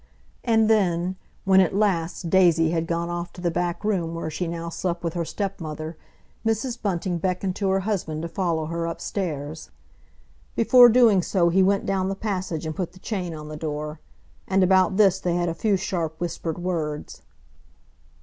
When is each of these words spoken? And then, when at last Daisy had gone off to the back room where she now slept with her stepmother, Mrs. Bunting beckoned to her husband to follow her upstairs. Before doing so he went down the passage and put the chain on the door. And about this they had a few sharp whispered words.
And 0.43 0.67
then, 0.67 1.15
when 1.45 1.61
at 1.61 1.75
last 1.75 2.31
Daisy 2.31 2.71
had 2.71 2.87
gone 2.87 3.07
off 3.11 3.31
to 3.33 3.39
the 3.41 3.51
back 3.51 3.83
room 3.83 4.15
where 4.15 4.31
she 4.31 4.47
now 4.47 4.69
slept 4.69 5.03
with 5.03 5.13
her 5.13 5.23
stepmother, 5.23 5.95
Mrs. 6.43 6.81
Bunting 6.81 7.19
beckoned 7.19 7.55
to 7.57 7.69
her 7.69 7.81
husband 7.81 8.23
to 8.23 8.27
follow 8.27 8.65
her 8.65 8.87
upstairs. 8.87 9.69
Before 10.55 10.89
doing 10.89 11.21
so 11.21 11.49
he 11.49 11.61
went 11.61 11.85
down 11.85 12.09
the 12.09 12.15
passage 12.15 12.65
and 12.65 12.75
put 12.75 12.93
the 12.93 12.99
chain 12.99 13.35
on 13.35 13.47
the 13.47 13.55
door. 13.57 13.99
And 14.47 14.63
about 14.63 14.97
this 14.97 15.19
they 15.19 15.35
had 15.35 15.49
a 15.49 15.53
few 15.53 15.77
sharp 15.77 16.19
whispered 16.19 16.57
words. 16.57 17.21